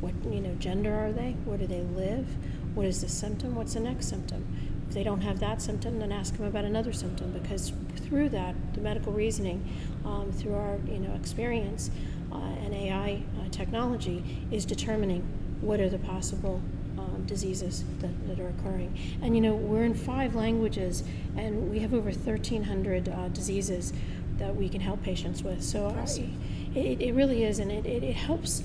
What 0.00 0.12
you 0.30 0.40
know, 0.40 0.54
gender 0.56 0.94
are 0.94 1.12
they? 1.12 1.36
Where 1.44 1.56
do 1.56 1.66
they 1.66 1.80
live? 1.80 2.26
What 2.74 2.86
is 2.86 3.00
the 3.00 3.08
symptom? 3.08 3.54
What's 3.54 3.74
the 3.74 3.80
next 3.80 4.08
symptom? 4.08 4.44
If 4.88 4.94
they 4.94 5.04
don't 5.04 5.22
have 5.22 5.40
that 5.40 5.62
symptom, 5.62 6.00
then 6.00 6.12
ask 6.12 6.36
them 6.36 6.46
about 6.46 6.64
another 6.64 6.92
symptom 6.92 7.32
because 7.32 7.72
through 7.96 8.28
that, 8.30 8.54
the 8.74 8.80
medical 8.80 9.12
reasoning, 9.12 9.66
um, 10.04 10.30
through 10.32 10.54
our 10.54 10.78
you 10.86 10.98
know 10.98 11.14
experience 11.14 11.90
uh, 12.32 12.36
and 12.36 12.74
AI 12.74 13.22
uh, 13.40 13.48
technology, 13.50 14.46
is 14.50 14.66
determining 14.66 15.22
what 15.60 15.80
are 15.80 15.88
the 15.88 15.98
possible 15.98 16.60
diseases 17.26 17.84
that, 18.00 18.28
that, 18.28 18.40
are 18.40 18.48
occurring. 18.48 18.98
And 19.22 19.34
you 19.34 19.40
know, 19.40 19.54
we're 19.54 19.84
in 19.84 19.94
five 19.94 20.34
languages, 20.34 21.02
and 21.36 21.70
we 21.70 21.80
have 21.80 21.94
over 21.94 22.10
1,300 22.10 23.08
uh, 23.08 23.28
diseases 23.28 23.92
that 24.38 24.54
we 24.54 24.68
can 24.68 24.80
help 24.80 25.02
patients 25.02 25.42
with. 25.42 25.62
So 25.62 25.88
I, 25.88 26.78
it, 26.78 27.00
it 27.00 27.14
really 27.14 27.44
is, 27.44 27.58
and 27.58 27.70
it, 27.70 27.86
it, 27.86 28.02
it 28.02 28.16
helps 28.16 28.62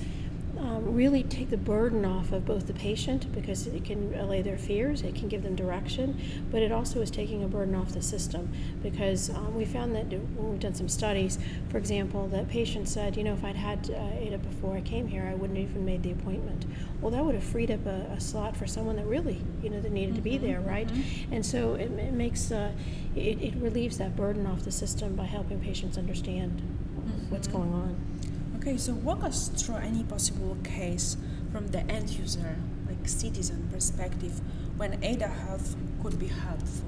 um, 0.58 0.94
really 0.94 1.22
take 1.22 1.50
the 1.50 1.56
burden 1.56 2.04
off 2.04 2.32
of 2.32 2.44
both 2.44 2.66
the 2.66 2.72
patient 2.72 3.32
because 3.32 3.66
it 3.66 3.84
can 3.84 4.14
allay 4.14 4.42
their 4.42 4.58
fears, 4.58 5.02
it 5.02 5.14
can 5.14 5.28
give 5.28 5.42
them 5.42 5.54
direction, 5.54 6.20
but 6.50 6.62
it 6.62 6.72
also 6.72 7.00
is 7.00 7.10
taking 7.10 7.42
a 7.42 7.48
burden 7.48 7.74
off 7.74 7.92
the 7.92 8.02
system 8.02 8.50
because 8.82 9.30
um, 9.30 9.54
we 9.54 9.64
found 9.64 9.94
that 9.94 10.06
when 10.10 10.50
we've 10.50 10.60
done 10.60 10.74
some 10.74 10.88
studies, 10.88 11.38
for 11.70 11.78
example, 11.78 12.26
that 12.28 12.48
patients 12.48 12.92
said, 12.92 13.16
you 13.16 13.24
know, 13.24 13.34
if 13.34 13.44
I'd 13.44 13.56
had 13.56 13.90
uh, 13.90 14.18
ADA 14.18 14.38
before 14.38 14.76
I 14.76 14.80
came 14.80 15.06
here, 15.06 15.28
I 15.30 15.34
wouldn't 15.34 15.58
have 15.58 15.70
even 15.70 15.84
made 15.84 16.02
the 16.02 16.12
appointment. 16.12 16.66
Well, 17.00 17.10
that 17.12 17.24
would 17.24 17.34
have 17.34 17.44
freed 17.44 17.70
up 17.70 17.86
a, 17.86 18.12
a 18.12 18.20
slot 18.20 18.56
for 18.56 18.66
someone 18.66 18.96
that 18.96 19.06
really, 19.06 19.40
you 19.62 19.70
know, 19.70 19.80
that 19.80 19.92
needed 19.92 20.10
mm-hmm, 20.10 20.16
to 20.16 20.22
be 20.22 20.36
mm-hmm, 20.36 20.46
there, 20.46 20.60
right? 20.60 20.88
Mm-hmm. 20.88 21.32
And 21.34 21.46
so 21.46 21.74
it, 21.74 21.90
it 21.92 22.12
makes, 22.12 22.52
uh, 22.52 22.72
it, 23.14 23.40
it 23.40 23.54
relieves 23.56 23.98
that 23.98 24.16
burden 24.16 24.46
off 24.46 24.62
the 24.62 24.72
system 24.72 25.16
by 25.16 25.24
helping 25.24 25.60
patients 25.60 25.96
understand 25.96 26.60
mm-hmm. 26.60 27.30
what's 27.30 27.48
going 27.48 27.72
on. 27.72 27.96
Okay, 28.70 28.78
so 28.78 28.92
walk 28.92 29.24
us 29.24 29.48
through 29.48 29.78
any 29.78 30.04
possible 30.04 30.56
case 30.62 31.16
from 31.50 31.66
the 31.72 31.80
end 31.90 32.08
user, 32.08 32.54
like 32.86 33.08
citizen 33.08 33.68
perspective, 33.72 34.40
when 34.76 35.02
Ada 35.02 35.26
Health 35.26 35.74
could 36.00 36.20
be 36.20 36.28
helpful. 36.28 36.86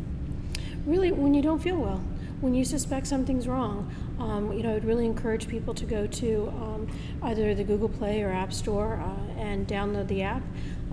Really, 0.86 1.10
when 1.10 1.34
you 1.34 1.42
don't 1.42 1.58
feel 1.58 1.74
well, 1.74 2.00
when 2.40 2.54
you 2.54 2.64
suspect 2.64 3.08
something's 3.08 3.48
wrong, 3.48 3.92
um, 4.20 4.52
you 4.52 4.62
know, 4.62 4.76
I'd 4.76 4.84
really 4.84 5.06
encourage 5.06 5.48
people 5.48 5.74
to 5.74 5.84
go 5.84 6.06
to 6.06 6.52
um, 6.56 6.88
either 7.20 7.52
the 7.52 7.64
Google 7.64 7.88
Play 7.88 8.22
or 8.22 8.30
App 8.30 8.52
Store 8.52 9.02
uh, 9.02 9.40
and 9.40 9.66
download 9.66 10.06
the 10.06 10.22
app. 10.22 10.42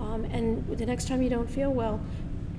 Um, 0.00 0.24
and 0.24 0.76
the 0.76 0.86
next 0.86 1.06
time 1.06 1.22
you 1.22 1.30
don't 1.30 1.48
feel 1.48 1.70
well, 1.70 2.00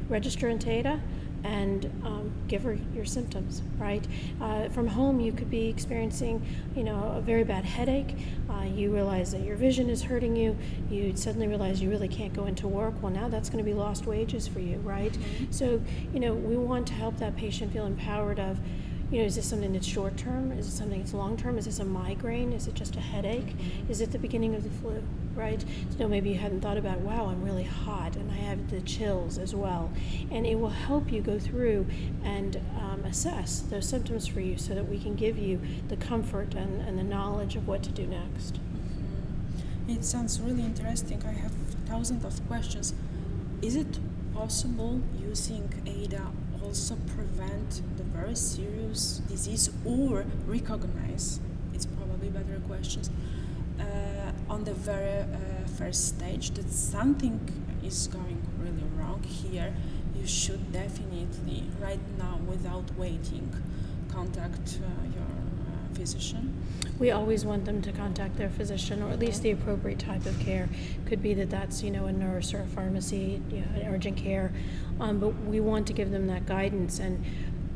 register 0.07 0.47
in 0.47 0.65
Ada 0.65 1.01
and 1.43 1.85
um, 2.05 2.31
give 2.47 2.63
her 2.63 2.77
your 2.93 3.05
symptoms, 3.05 3.61
right? 3.77 4.05
Uh, 4.39 4.69
from 4.69 4.87
home, 4.87 5.19
you 5.19 5.31
could 5.31 5.49
be 5.49 5.67
experiencing, 5.67 6.45
you 6.75 6.83
know, 6.83 7.13
a 7.17 7.21
very 7.21 7.43
bad 7.43 7.65
headache. 7.65 8.15
Uh, 8.49 8.63
you 8.63 8.93
realize 8.93 9.31
that 9.31 9.41
your 9.41 9.55
vision 9.55 9.89
is 9.89 10.03
hurting 10.03 10.35
you. 10.35 10.57
You 10.89 11.15
suddenly 11.15 11.47
realize 11.47 11.81
you 11.81 11.89
really 11.89 12.07
can't 12.07 12.33
go 12.33 12.45
into 12.45 12.67
work. 12.67 12.93
Well, 13.01 13.11
now 13.11 13.27
that's 13.27 13.49
going 13.49 13.63
to 13.63 13.69
be 13.69 13.73
lost 13.73 14.05
wages 14.05 14.47
for 14.47 14.59
you, 14.59 14.77
right? 14.79 15.11
Mm-hmm. 15.11 15.51
So, 15.51 15.81
you 16.13 16.19
know, 16.19 16.33
we 16.33 16.57
want 16.57 16.87
to 16.87 16.93
help 16.93 17.17
that 17.17 17.35
patient 17.35 17.73
feel 17.73 17.85
empowered 17.85 18.39
of, 18.39 18.59
you 19.11 19.19
know, 19.19 19.25
is 19.25 19.35
this 19.35 19.45
something 19.45 19.73
that's 19.73 19.85
short 19.85 20.15
term? 20.15 20.53
Is 20.53 20.67
it 20.67 20.71
something 20.71 20.99
that's 20.99 21.13
long 21.13 21.35
term? 21.35 21.57
Is 21.57 21.65
this 21.65 21.79
a 21.79 21.85
migraine? 21.85 22.53
Is 22.53 22.67
it 22.67 22.75
just 22.75 22.95
a 22.95 23.01
headache? 23.01 23.57
Mm-hmm. 23.57 23.91
Is 23.91 23.99
it 23.99 24.13
the 24.13 24.17
beginning 24.17 24.55
of 24.55 24.63
the 24.63 24.69
flu? 24.69 25.03
Right? 25.35 25.63
So 25.97 26.07
maybe 26.07 26.29
you 26.29 26.37
hadn't 26.37 26.61
thought 26.61 26.77
about, 26.77 26.99
wow, 26.99 27.25
I'm 27.25 27.43
really 27.43 27.65
hot 27.65 28.15
and 28.15 28.31
I 28.31 28.35
have 28.35 28.71
the 28.71 28.79
chills 28.81 29.37
as 29.37 29.53
well. 29.53 29.91
And 30.31 30.45
it 30.45 30.57
will 30.57 30.69
help 30.69 31.11
you 31.11 31.21
go 31.21 31.39
through 31.39 31.87
and 32.23 32.55
um, 32.79 33.03
assess 33.05 33.59
those 33.59 33.87
symptoms 33.87 34.27
for 34.27 34.39
you 34.39 34.57
so 34.57 34.73
that 34.75 34.87
we 34.87 34.97
can 34.97 35.15
give 35.15 35.37
you 35.37 35.59
the 35.89 35.97
comfort 35.97 36.53
and, 36.53 36.81
and 36.81 36.97
the 36.97 37.03
knowledge 37.03 37.57
of 37.57 37.67
what 37.67 37.83
to 37.83 37.89
do 37.89 38.07
next. 38.07 38.55
Mm-hmm. 38.55 39.91
It 39.91 40.05
sounds 40.05 40.39
really 40.39 40.63
interesting. 40.63 41.21
I 41.27 41.31
have 41.31 41.51
thousands 41.85 42.23
of 42.23 42.47
questions. 42.47 42.93
Is 43.61 43.75
it 43.75 43.99
possible 44.41 44.99
using 45.21 45.69
ADA 45.85 46.25
also 46.63 46.95
prevent 47.15 47.69
the 47.97 48.03
very 48.05 48.35
serious 48.35 49.21
disease 49.29 49.69
or 49.85 50.25
recognize 50.47 51.39
it's 51.75 51.85
probably 51.85 52.29
better 52.29 52.59
questions 52.67 53.11
uh, 53.79 54.53
on 54.53 54.63
the 54.63 54.73
very 54.73 55.19
uh, 55.19 55.27
first 55.77 56.07
stage 56.07 56.49
that 56.55 56.67
something 56.71 57.39
is 57.83 58.07
going 58.07 58.41
really 58.57 58.87
wrong 58.97 59.21
here 59.21 59.75
you 60.19 60.25
should 60.25 60.73
definitely 60.73 61.63
right 61.79 62.05
now 62.17 62.39
without 62.47 62.87
waiting 62.97 63.47
contact 64.11 64.79
uh, 64.81 65.03
your 65.17 65.40
physician? 66.01 66.51
We 66.97 67.11
always 67.11 67.45
want 67.45 67.65
them 67.65 67.81
to 67.83 67.91
contact 67.91 68.37
their 68.37 68.49
physician 68.49 69.03
or 69.03 69.11
at 69.11 69.19
least 69.19 69.43
the 69.43 69.51
appropriate 69.51 69.99
type 69.99 70.25
of 70.25 70.39
care. 70.39 70.67
Could 71.05 71.21
be 71.21 71.35
that 71.35 71.51
that's 71.51 71.83
you 71.83 71.91
know 71.91 72.05
a 72.07 72.11
nurse 72.11 72.53
or 72.53 72.61
a 72.61 72.67
pharmacy, 72.67 73.41
you 73.51 73.59
know, 73.59 73.87
urgent 73.87 74.17
care, 74.17 74.51
um, 74.99 75.19
but 75.19 75.29
we 75.45 75.59
want 75.59 75.85
to 75.87 75.93
give 75.93 76.09
them 76.09 76.25
that 76.27 76.47
guidance 76.47 76.99
and 76.99 77.23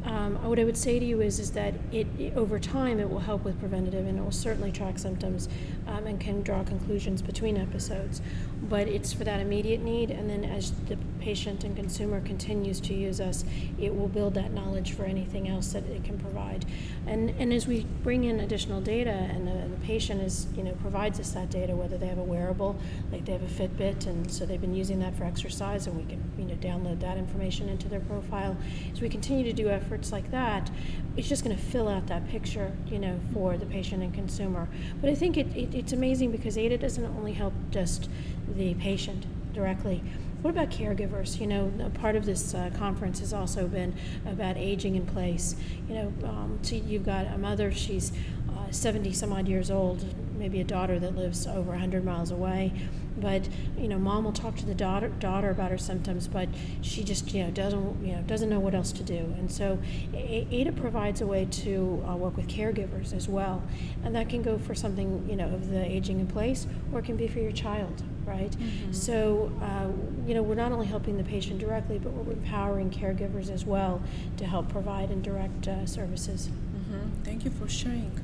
um, 0.06 0.36
what 0.44 0.60
I 0.60 0.64
would 0.64 0.78
say 0.78 1.00
to 1.00 1.06
you 1.06 1.22
is, 1.22 1.40
is 1.40 1.52
that 1.52 1.74
it, 1.92 2.08
it, 2.20 2.36
over 2.38 2.60
time 2.60 3.00
it 3.00 3.10
will 3.10 3.20
help 3.20 3.44
with 3.44 3.60
preventative 3.60 4.06
and 4.06 4.20
it 4.20 4.22
will 4.22 4.32
certainly 4.32 4.72
track 4.72 5.00
symptoms 5.00 5.50
um, 5.88 6.06
and 6.06 6.20
can 6.20 6.44
draw 6.44 6.64
conclusions 6.64 7.22
between 7.22 7.58
episodes. 7.58 8.22
But 8.70 8.88
it's 8.88 9.14
for 9.14 9.24
that 9.24 9.40
immediate 9.40 9.82
need, 9.82 10.12
and 10.12 10.30
then 10.30 10.44
as 10.44 10.72
the 10.88 10.98
patient 11.20 11.64
and 11.64 11.76
consumer 11.76 12.22
continues 12.22 12.80
to 12.82 12.94
use 12.94 13.20
us, 13.20 13.44
it 13.80 13.96
will 13.96 14.08
build 14.08 14.36
that 14.36 14.54
knowledge 14.54 14.94
for 14.94 15.06
anything 15.06 15.48
else 15.48 15.74
that 15.74 15.86
it 15.86 16.04
can 16.04 16.18
provide. 16.18 16.66
And 17.06 17.32
and 17.38 17.54
as 17.54 17.68
we 17.68 17.86
bring 18.04 18.24
in 18.24 18.40
additional 18.40 18.82
data, 18.82 19.12
and 19.12 19.48
the, 19.48 19.70
the 19.70 19.86
patient 19.86 20.22
is 20.22 20.48
you 20.56 20.64
know 20.64 20.74
provides 20.82 21.20
us 21.20 21.32
that 21.32 21.50
data, 21.50 21.76
whether 21.76 21.98
they 21.98 22.08
have 22.08 22.18
a 22.18 22.24
wearable, 22.24 22.76
like 23.12 23.26
they 23.26 23.34
have 23.34 23.44
a 23.44 23.46
Fitbit, 23.46 24.08
and 24.08 24.32
so 24.32 24.46
they've 24.46 24.62
been 24.62 24.76
using 24.76 25.00
that 25.00 25.16
for 25.16 25.26
exercise, 25.26 25.86
and 25.88 25.96
we 25.96 26.04
can 26.04 26.24
you 26.38 26.46
know 26.46 26.56
download 26.56 27.00
that 27.02 27.18
information 27.18 27.70
into 27.70 27.88
their 27.88 28.00
profile. 28.02 28.58
As 28.92 29.02
we 29.02 29.10
continue 29.10 29.44
to 29.44 29.54
do 29.54 29.70
efforts 29.70 29.95
efforts 29.96 30.12
like 30.12 30.30
that, 30.30 30.70
it's 31.16 31.30
just 31.30 31.46
going 31.46 31.56
to 31.56 31.62
fill 31.62 31.88
out 31.88 32.08
that 32.08 32.28
picture, 32.28 32.74
you 32.88 33.00
know, 33.00 33.18
for 33.34 33.56
the 33.56 33.66
patient 33.66 34.04
and 34.04 34.14
consumer. 34.14 34.68
But 35.00 35.10
I 35.10 35.16
think 35.16 35.38
it, 35.38 35.48
it, 35.56 35.74
it's 35.74 35.94
amazing 35.94 36.32
because 36.32 36.58
ADA 36.58 36.78
doesn't 36.78 37.06
only 37.06 37.32
help 37.32 37.54
just 37.72 38.10
the 38.58 38.74
patient 38.74 39.26
directly. 39.54 40.04
What 40.42 40.52
about 40.52 40.70
caregivers? 40.70 41.40
You 41.40 41.48
know, 41.48 41.72
part 41.94 42.18
of 42.18 42.26
this 42.26 42.54
uh, 42.54 42.72
conference 42.78 43.20
has 43.20 43.32
also 43.32 43.70
been 43.70 43.96
about 44.26 44.58
aging 44.58 44.98
in 44.98 45.06
place. 45.06 45.56
You 45.88 45.96
know, 45.96 46.14
um, 46.26 46.60
so 46.62 46.76
you've 46.76 47.06
got 47.06 47.28
a 47.28 47.38
mother, 47.38 47.72
she's 47.72 48.12
uh, 48.52 48.70
70 48.72 49.14
some 49.14 49.32
odd 49.32 49.48
years 49.48 49.72
old, 49.72 50.04
maybe 50.38 50.60
a 50.60 50.66
daughter 50.66 51.00
that 51.00 51.16
lives 51.16 51.48
over 51.48 51.72
100 51.72 52.04
miles 52.04 52.32
away 52.32 52.74
but 53.18 53.48
you 53.78 53.88
know 53.88 53.98
mom 53.98 54.24
will 54.24 54.32
talk 54.32 54.56
to 54.56 54.66
the 54.66 54.76
daughter 54.76 55.10
daughter 55.20 55.50
about 55.50 55.72
her 55.72 55.78
symptoms 55.78 56.28
but 56.28 56.50
she 56.82 57.04
just 57.04 57.34
you 57.34 57.44
know 57.44 57.52
doesn't 57.52 58.06
you 58.06 58.14
know 58.14 58.22
doesn't 58.24 58.50
know 58.50 58.60
what 58.60 58.76
else 58.76 58.92
to 58.92 59.04
do. 59.04 59.34
And 59.38 59.52
so 59.52 59.80
ada 60.14 60.72
provides 60.72 61.22
a 61.22 61.28
way 61.28 61.46
to 61.46 62.04
uh, 62.08 62.16
work 62.16 62.38
with 62.38 62.48
caregivers 62.48 63.14
as 63.14 63.28
well. 63.28 63.64
And 64.04 64.16
that 64.16 64.30
can 64.30 64.42
go 64.42 64.58
for 64.58 64.76
something 64.76 65.26
you 65.30 65.36
know 65.36 65.46
of 65.46 65.70
the 65.70 65.84
aging 65.84 66.20
in 66.20 66.28
place 66.28 66.68
or 66.92 67.00
it 67.00 67.06
can 67.06 67.18
be 67.18 67.28
for 67.28 67.40
your 67.40 67.52
child 67.52 68.04
right? 68.26 68.52
Mm-hmm. 68.52 68.92
so 68.92 69.52
uh, 69.62 69.88
you 70.28 70.34
know 70.34 70.42
we're 70.42 70.56
not 70.56 70.72
only 70.72 70.88
helping 70.88 71.18
the 71.18 71.24
patient 71.24 71.60
directly 71.60 72.00
but 72.00 72.12
we're 72.12 72.34
empowering 72.34 72.90
caregivers 72.90 73.52
as 73.52 73.66
well 73.66 74.02
to 74.38 74.46
help 74.46 74.68
provide 74.70 75.12
and 75.12 75.24
direct 75.24 75.68
uh, 75.68 75.86
services. 75.86 76.50
Mm-hmm. 76.50 77.24
thank 77.24 77.46
you 77.46 77.52
for 77.52 77.68
sharing. 77.70 78.20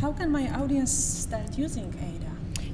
How 0.00 0.12
can 0.12 0.30
my 0.30 0.48
audience 0.54 0.92
start 0.92 1.58
using 1.58 1.88
ada 2.00 2.29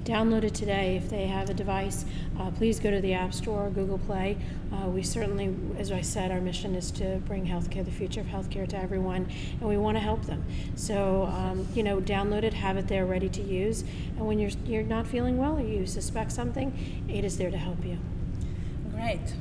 download 0.07 0.45
it 0.45 0.55
today. 0.55 0.97
If 0.97 1.11
they 1.11 1.27
have 1.27 1.51
a 1.51 1.55
device, 1.55 2.05
uh, 2.39 2.51
please 2.53 2.79
go 2.79 2.91
to 2.91 3.01
the 3.01 3.13
App 3.13 3.35
Store 3.35 3.67
or 3.67 3.71
Google 3.71 3.99
Play. 3.99 4.39
Uh, 4.73 4.87
we 4.87 5.03
certainly, 5.03 5.55
as 5.79 5.91
I 5.91 6.01
said, 6.01 6.31
our 6.31 6.41
mission 6.41 6.77
is 6.77 6.93
to 6.93 7.21
bring 7.27 7.45
healthcare, 7.45 7.85
the 7.85 7.91
future 7.91 8.21
of 8.21 8.27
healthcare, 8.27 8.69
to 8.69 8.79
everyone, 8.79 9.29
and 9.61 9.69
we 9.69 9.77
want 9.77 9.97
to 9.97 10.01
help 10.01 10.25
them. 10.27 10.45
So, 10.77 11.25
um, 11.25 11.67
you 11.75 11.83
know, 11.83 12.01
download 12.01 12.45
it, 12.45 12.55
have 12.55 12.77
it 12.77 12.87
there 12.87 13.05
ready 13.05 13.29
to 13.29 13.43
use, 13.43 13.83
and 14.17 14.27
when 14.27 14.39
you're 14.39 14.53
you're 14.65 14.85
not 14.85 15.07
feeling 15.07 15.39
well 15.39 15.59
or 15.59 15.63
you 15.63 15.87
suspect 15.87 16.31
something, 16.31 16.73
is 17.09 17.37
there 17.37 17.51
to 17.51 17.59
help 17.59 17.85
you. 17.85 17.99
Great. 18.95 19.35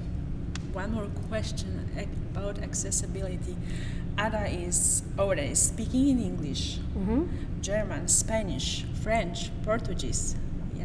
One 0.74 0.91
more 0.91 1.07
question 1.29 1.88
about 2.34 2.60
accessibility. 2.60 3.55
Ada 4.17 4.48
is 4.48 5.03
already 5.19 5.53
speaking 5.55 6.10
in 6.10 6.19
English, 6.19 6.79
mm-hmm. 6.98 7.25
German, 7.62 8.07
Spanish, 8.07 8.86
French, 9.01 9.51
Portuguese, 9.63 10.36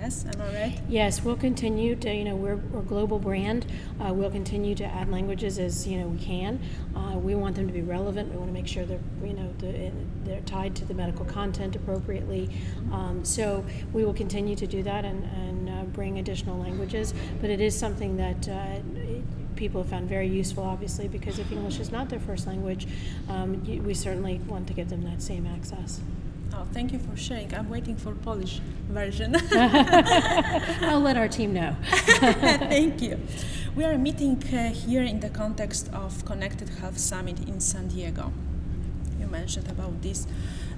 Yes, 0.00 0.24
am 0.24 0.40
I 0.40 0.54
right? 0.54 0.80
Yes, 0.88 1.22
we'll 1.22 1.36
continue 1.36 1.94
to, 1.94 2.10
you 2.10 2.24
know, 2.24 2.34
we're, 2.34 2.56
we're 2.56 2.80
a 2.80 2.82
global 2.82 3.18
brand. 3.18 3.66
Uh, 4.00 4.14
we'll 4.14 4.30
continue 4.30 4.74
to 4.76 4.84
add 4.84 5.10
languages 5.10 5.58
as, 5.58 5.86
you 5.86 5.98
know, 5.98 6.06
we 6.06 6.18
can. 6.18 6.58
Uh, 6.96 7.18
we 7.18 7.34
want 7.34 7.54
them 7.54 7.66
to 7.66 7.72
be 7.72 7.82
relevant. 7.82 8.30
We 8.30 8.38
want 8.38 8.48
to 8.48 8.54
make 8.54 8.66
sure 8.66 8.86
they're, 8.86 8.98
you 9.22 9.34
know, 9.34 9.52
the, 9.58 9.92
they're 10.24 10.40
tied 10.40 10.74
to 10.76 10.86
the 10.86 10.94
medical 10.94 11.26
content 11.26 11.76
appropriately. 11.76 12.48
Um, 12.92 13.22
so 13.26 13.62
we 13.92 14.02
will 14.02 14.14
continue 14.14 14.56
to 14.56 14.66
do 14.66 14.82
that 14.84 15.04
and, 15.04 15.22
and 15.24 15.68
uh, 15.68 15.82
bring 15.92 16.18
additional 16.18 16.58
languages. 16.58 17.12
But 17.42 17.50
it 17.50 17.60
is 17.60 17.78
something 17.78 18.16
that 18.16 18.48
uh, 18.48 18.78
people 19.54 19.82
have 19.82 19.90
found 19.90 20.08
very 20.08 20.28
useful, 20.28 20.64
obviously, 20.64 21.08
because 21.08 21.38
if 21.38 21.52
English 21.52 21.78
is 21.78 21.92
not 21.92 22.08
their 22.08 22.20
first 22.20 22.46
language, 22.46 22.88
um, 23.28 23.62
we 23.84 23.92
certainly 23.92 24.38
want 24.46 24.66
to 24.68 24.72
give 24.72 24.88
them 24.88 25.02
that 25.02 25.20
same 25.20 25.46
access. 25.46 26.00
Oh, 26.52 26.66
thank 26.72 26.92
you 26.92 26.98
for 26.98 27.16
sharing. 27.16 27.54
I'm 27.54 27.68
waiting 27.70 27.96
for 27.96 28.14
Polish 28.14 28.60
version. 28.88 29.36
I'll 30.82 31.00
let 31.00 31.16
our 31.16 31.28
team 31.28 31.54
know. 31.54 31.76
thank 31.84 33.00
you. 33.00 33.20
We 33.76 33.84
are 33.84 33.96
meeting 33.96 34.42
uh, 34.52 34.70
here 34.70 35.02
in 35.02 35.20
the 35.20 35.30
context 35.30 35.88
of 35.92 36.24
Connected 36.24 36.68
Health 36.80 36.98
Summit 36.98 37.48
in 37.48 37.60
San 37.60 37.88
Diego. 37.88 38.32
You 39.18 39.26
mentioned 39.26 39.68
about 39.70 40.02
this 40.02 40.26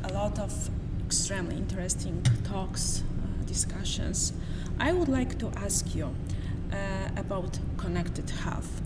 a 0.04 0.12
lot 0.12 0.38
of 0.38 0.70
extremely 1.06 1.56
interesting 1.56 2.22
talks, 2.44 3.02
uh, 3.02 3.44
discussions. 3.46 4.32
I 4.78 4.92
would 4.92 5.08
like 5.08 5.38
to 5.38 5.50
ask 5.56 5.94
you 5.94 6.14
uh, 6.72 6.76
about 7.16 7.58
connected 7.78 8.28
health. 8.30 8.82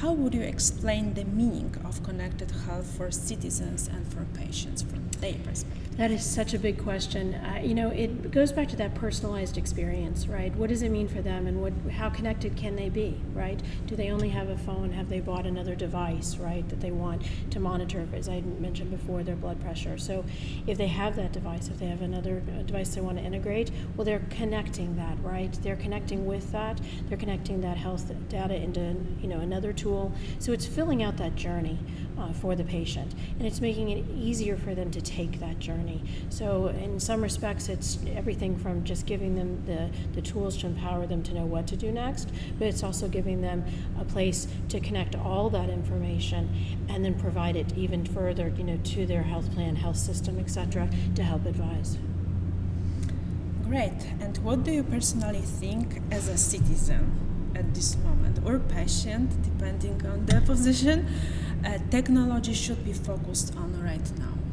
How 0.00 0.12
would 0.12 0.34
you 0.34 0.42
explain 0.42 1.14
the 1.14 1.24
meaning 1.24 1.74
of 1.84 2.02
connected 2.02 2.50
health 2.66 2.86
for 2.96 3.10
citizens 3.10 3.88
and 3.88 4.06
for 4.12 4.24
patients 4.38 4.82
from 4.82 5.08
their 5.20 5.34
perspective? 5.34 5.83
That 5.96 6.10
is 6.10 6.24
such 6.24 6.54
a 6.54 6.58
big 6.58 6.82
question. 6.82 7.34
Uh, 7.34 7.60
you 7.62 7.72
know, 7.72 7.88
it 7.90 8.32
goes 8.32 8.50
back 8.50 8.66
to 8.70 8.76
that 8.76 8.96
personalized 8.96 9.56
experience, 9.56 10.26
right? 10.26 10.52
What 10.56 10.68
does 10.68 10.82
it 10.82 10.88
mean 10.88 11.06
for 11.06 11.22
them, 11.22 11.46
and 11.46 11.62
what, 11.62 11.72
how 11.92 12.10
connected 12.10 12.56
can 12.56 12.74
they 12.74 12.88
be, 12.88 13.20
right? 13.32 13.62
Do 13.86 13.94
they 13.94 14.10
only 14.10 14.28
have 14.30 14.48
a 14.48 14.58
phone? 14.58 14.90
Have 14.90 15.08
they 15.08 15.20
bought 15.20 15.46
another 15.46 15.76
device, 15.76 16.36
right, 16.36 16.68
that 16.68 16.80
they 16.80 16.90
want 16.90 17.22
to 17.50 17.60
monitor, 17.60 18.08
as 18.12 18.28
I 18.28 18.40
mentioned 18.40 18.90
before, 18.90 19.22
their 19.22 19.36
blood 19.36 19.60
pressure? 19.60 19.96
So, 19.96 20.24
if 20.66 20.78
they 20.78 20.88
have 20.88 21.14
that 21.14 21.30
device, 21.30 21.68
if 21.68 21.78
they 21.78 21.86
have 21.86 22.02
another 22.02 22.42
device 22.66 22.92
they 22.96 23.00
want 23.00 23.18
to 23.18 23.24
integrate, 23.24 23.70
well, 23.96 24.04
they're 24.04 24.26
connecting 24.30 24.96
that, 24.96 25.16
right? 25.22 25.52
They're 25.62 25.76
connecting 25.76 26.26
with 26.26 26.50
that. 26.50 26.80
They're 27.08 27.18
connecting 27.18 27.60
that 27.60 27.76
health 27.76 28.10
data 28.28 28.56
into, 28.56 28.96
you 29.22 29.28
know, 29.28 29.38
another 29.38 29.72
tool. 29.72 30.12
So 30.40 30.50
it's 30.50 30.66
filling 30.66 31.04
out 31.04 31.16
that 31.18 31.36
journey 31.36 31.78
uh, 32.18 32.32
for 32.32 32.56
the 32.56 32.64
patient, 32.64 33.14
and 33.38 33.46
it's 33.46 33.60
making 33.60 33.90
it 33.90 34.04
easier 34.16 34.56
for 34.56 34.74
them 34.74 34.90
to 34.90 35.00
take 35.00 35.38
that 35.38 35.60
journey. 35.60 35.83
So, 36.30 36.68
in 36.68 37.00
some 37.00 37.22
respects, 37.22 37.68
it's 37.68 37.98
everything 38.14 38.56
from 38.56 38.84
just 38.84 39.06
giving 39.06 39.34
them 39.34 39.62
the, 39.66 39.90
the 40.14 40.22
tools 40.22 40.56
to 40.58 40.66
empower 40.66 41.06
them 41.06 41.22
to 41.24 41.34
know 41.34 41.44
what 41.44 41.66
to 41.68 41.76
do 41.76 41.92
next, 41.92 42.28
but 42.58 42.68
it's 42.68 42.82
also 42.82 43.08
giving 43.08 43.40
them 43.40 43.64
a 44.00 44.04
place 44.04 44.46
to 44.68 44.80
connect 44.80 45.14
all 45.14 45.50
that 45.50 45.70
information 45.70 46.48
and 46.88 47.04
then 47.04 47.14
provide 47.14 47.56
it 47.56 47.76
even 47.76 48.04
further, 48.04 48.52
you 48.56 48.64
know, 48.64 48.78
to 48.84 49.06
their 49.06 49.22
health 49.22 49.52
plan, 49.54 49.76
health 49.76 49.96
system, 49.96 50.38
etc., 50.38 50.88
to 51.14 51.22
help 51.22 51.46
advise. 51.46 51.98
Great. 53.64 54.06
And 54.20 54.36
what 54.38 54.64
do 54.64 54.72
you 54.72 54.82
personally 54.82 55.40
think 55.40 56.00
as 56.10 56.28
a 56.28 56.36
citizen 56.36 57.52
at 57.54 57.72
this 57.74 57.96
moment 57.96 58.40
or 58.44 58.58
patient, 58.58 59.30
depending 59.42 60.04
on 60.06 60.26
the 60.26 60.40
position? 60.46 61.08
uh, 61.64 61.78
technology 61.90 62.52
should 62.52 62.84
be 62.84 62.92
focused 62.92 63.56
on 63.56 63.82
right 63.82 64.18
now? 64.18 64.43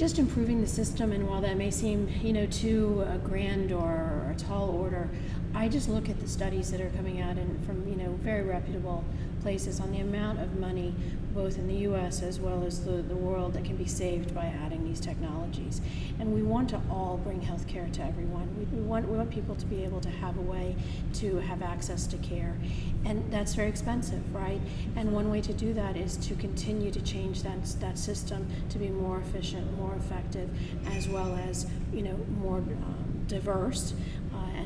Just 0.00 0.18
improving 0.18 0.62
the 0.62 0.66
system, 0.66 1.12
and 1.12 1.28
while 1.28 1.42
that 1.42 1.58
may 1.58 1.70
seem, 1.70 2.08
you 2.22 2.32
know, 2.32 2.46
too 2.46 3.04
uh, 3.06 3.18
grand 3.18 3.70
or 3.70 4.34
a 4.34 4.40
tall 4.40 4.70
order, 4.70 5.10
I 5.54 5.68
just 5.68 5.88
look 5.88 6.08
at 6.08 6.20
the 6.20 6.28
studies 6.28 6.70
that 6.70 6.80
are 6.80 6.90
coming 6.90 7.20
out 7.20 7.36
and 7.36 7.64
from, 7.66 7.86
you 7.88 7.96
know, 7.96 8.12
very 8.22 8.42
reputable 8.42 9.04
places 9.42 9.80
on 9.80 9.90
the 9.90 9.98
amount 9.98 10.38
of 10.38 10.58
money, 10.58 10.94
both 11.34 11.58
in 11.58 11.66
the 11.66 11.74
US 11.88 12.22
as 12.22 12.38
well 12.38 12.62
as 12.64 12.84
the, 12.84 13.02
the 13.02 13.16
world, 13.16 13.54
that 13.54 13.64
can 13.64 13.76
be 13.76 13.86
saved 13.86 14.34
by 14.34 14.46
adding 14.46 14.84
these 14.84 15.00
technologies. 15.00 15.80
And 16.18 16.34
we 16.34 16.42
want 16.42 16.68
to 16.70 16.80
all 16.90 17.20
bring 17.24 17.40
healthcare 17.40 17.90
to 17.92 18.02
everyone. 18.02 18.48
We, 18.58 18.64
we, 18.78 18.82
want, 18.82 19.08
we 19.08 19.16
want 19.16 19.30
people 19.30 19.56
to 19.56 19.66
be 19.66 19.82
able 19.84 20.00
to 20.02 20.10
have 20.10 20.36
a 20.36 20.42
way 20.42 20.76
to 21.14 21.38
have 21.38 21.62
access 21.62 22.06
to 22.08 22.16
care. 22.18 22.56
And 23.04 23.30
that's 23.32 23.54
very 23.54 23.68
expensive, 23.68 24.22
right? 24.34 24.60
And 24.94 25.12
one 25.12 25.30
way 25.30 25.40
to 25.40 25.52
do 25.52 25.74
that 25.74 25.96
is 25.96 26.16
to 26.18 26.34
continue 26.36 26.90
to 26.90 27.00
change 27.00 27.42
that, 27.42 27.64
that 27.80 27.98
system 27.98 28.46
to 28.68 28.78
be 28.78 28.88
more 28.88 29.18
efficient, 29.18 29.76
more 29.76 29.94
effective, 29.96 30.48
as 30.92 31.08
well 31.08 31.34
as, 31.48 31.66
you 31.92 32.02
know, 32.02 32.18
more 32.40 32.58
um, 32.58 33.24
diverse 33.26 33.94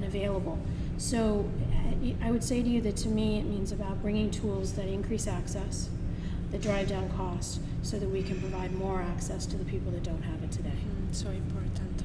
and 0.04 0.14
available. 0.14 0.58
So 0.98 1.48
I 2.22 2.30
would 2.30 2.44
say 2.44 2.62
to 2.62 2.68
you 2.68 2.80
that 2.82 2.96
to 2.98 3.08
me 3.08 3.38
it 3.38 3.44
means 3.44 3.72
about 3.72 4.00
bringing 4.02 4.30
tools 4.30 4.74
that 4.74 4.86
increase 4.86 5.26
access, 5.26 5.88
that 6.50 6.60
drive 6.60 6.88
down 6.88 7.08
costs, 7.10 7.60
so 7.82 7.98
that 7.98 8.08
we 8.08 8.22
can 8.22 8.40
provide 8.40 8.72
more 8.72 9.02
access 9.02 9.46
to 9.46 9.56
the 9.56 9.64
people 9.64 9.90
that 9.92 10.02
don't 10.02 10.22
have 10.22 10.42
it 10.42 10.50
today. 10.50 10.70
Mm, 10.70 11.14
so 11.14 11.28
important. 11.28 12.02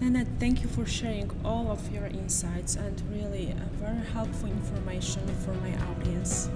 Nana, 0.00 0.24
thank 0.38 0.62
you 0.62 0.68
for 0.68 0.86
sharing 0.86 1.30
all 1.44 1.70
of 1.70 1.92
your 1.92 2.06
insights 2.06 2.76
and 2.76 3.02
really 3.10 3.54
very 3.80 4.04
helpful 4.12 4.48
information 4.48 5.26
for 5.44 5.52
my 5.54 5.74
audience. 5.90 6.48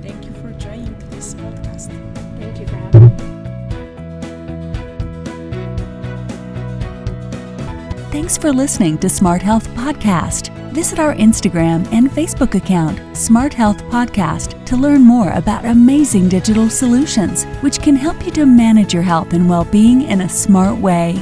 Thank 0.00 0.24
you 0.24 0.32
for 0.32 0.52
joining 0.58 0.98
this 1.10 1.34
podcast. 1.34 2.21
Thanks 8.12 8.36
for 8.36 8.52
listening 8.52 8.98
to 8.98 9.08
Smart 9.08 9.40
Health 9.40 9.66
Podcast. 9.68 10.50
Visit 10.74 10.98
our 10.98 11.14
Instagram 11.14 11.90
and 11.94 12.10
Facebook 12.10 12.54
account, 12.54 13.00
Smart 13.16 13.54
Health 13.54 13.82
Podcast, 13.84 14.62
to 14.66 14.76
learn 14.76 15.00
more 15.00 15.30
about 15.30 15.64
amazing 15.64 16.28
digital 16.28 16.68
solutions 16.68 17.44
which 17.62 17.80
can 17.80 17.96
help 17.96 18.22
you 18.26 18.30
to 18.32 18.44
manage 18.44 18.92
your 18.92 19.02
health 19.02 19.32
and 19.32 19.48
well 19.48 19.64
being 19.64 20.02
in 20.02 20.20
a 20.20 20.28
smart 20.28 20.76
way. 20.78 21.14